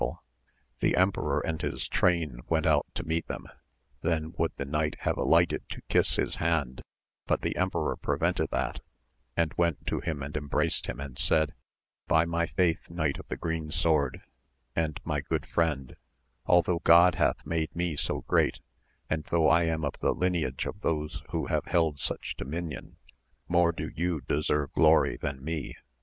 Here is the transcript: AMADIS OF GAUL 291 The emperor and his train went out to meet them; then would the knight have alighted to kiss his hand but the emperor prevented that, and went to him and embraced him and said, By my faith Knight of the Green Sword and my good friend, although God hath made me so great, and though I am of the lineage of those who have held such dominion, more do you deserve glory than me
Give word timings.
AMADIS 0.01 0.17
OF 0.17 0.17
GAUL 0.17 0.23
291 0.81 0.91
The 0.91 1.01
emperor 1.03 1.39
and 1.47 1.61
his 1.61 1.87
train 1.87 2.39
went 2.49 2.65
out 2.65 2.87
to 2.95 3.03
meet 3.03 3.27
them; 3.27 3.45
then 4.01 4.33
would 4.35 4.51
the 4.57 4.65
knight 4.65 4.95
have 5.01 5.15
alighted 5.15 5.61
to 5.69 5.83
kiss 5.89 6.15
his 6.15 6.37
hand 6.37 6.81
but 7.27 7.41
the 7.41 7.55
emperor 7.55 7.95
prevented 7.97 8.49
that, 8.49 8.79
and 9.37 9.53
went 9.57 9.85
to 9.85 9.99
him 9.99 10.23
and 10.23 10.35
embraced 10.35 10.87
him 10.87 10.99
and 10.99 11.19
said, 11.19 11.53
By 12.07 12.25
my 12.25 12.47
faith 12.47 12.89
Knight 12.89 13.19
of 13.19 13.27
the 13.27 13.37
Green 13.37 13.69
Sword 13.69 14.23
and 14.75 14.99
my 15.03 15.21
good 15.21 15.45
friend, 15.45 15.95
although 16.47 16.79
God 16.79 17.13
hath 17.13 17.45
made 17.45 17.75
me 17.75 17.95
so 17.95 18.21
great, 18.21 18.59
and 19.07 19.23
though 19.25 19.47
I 19.49 19.65
am 19.65 19.85
of 19.85 19.93
the 19.99 20.13
lineage 20.15 20.65
of 20.65 20.81
those 20.81 21.21
who 21.29 21.45
have 21.45 21.65
held 21.65 21.99
such 21.99 22.33
dominion, 22.35 22.97
more 23.47 23.71
do 23.71 23.91
you 23.95 24.21
deserve 24.27 24.73
glory 24.73 25.15
than 25.17 25.45
me 25.45 25.75